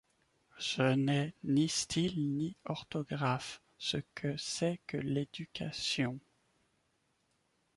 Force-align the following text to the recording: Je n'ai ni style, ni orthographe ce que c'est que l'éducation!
Je 0.57 0.95
n'ai 0.95 1.35
ni 1.43 1.69
style, 1.69 2.17
ni 2.35 2.57
orthographe 2.65 3.61
ce 3.77 3.97
que 4.15 4.35
c'est 4.35 4.79
que 4.87 4.97
l'éducation! 4.97 6.19